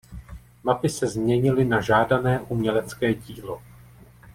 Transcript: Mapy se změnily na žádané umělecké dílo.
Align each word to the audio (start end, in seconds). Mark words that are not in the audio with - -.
Mapy 0.63 0.89
se 0.89 1.07
změnily 1.07 1.65
na 1.65 1.81
žádané 1.81 2.39
umělecké 2.39 3.13
dílo. 3.13 3.61